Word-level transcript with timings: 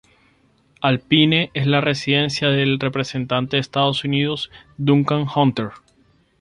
Alpine 0.81 1.51
es 1.53 1.67
la 1.67 1.79
residencia 1.79 2.47
del 2.49 2.79
Representante 2.79 3.51
de 3.51 3.59
los 3.59 3.67
Estados 3.67 4.03
Unidos 4.03 4.49
Duncan 4.77 5.27
Hunter. 5.35 5.69